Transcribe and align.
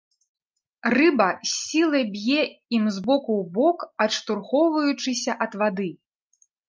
Рыба 0.95 1.25
з 1.41 1.49
сілай 1.57 2.05
б'е 2.15 2.41
ім 2.77 2.83
з 2.95 3.03
боку 3.09 3.31
ў 3.41 3.43
бок, 3.59 3.77
адштурхоўваючыся 4.07 5.31
ад 5.49 5.59
вады. 5.61 5.89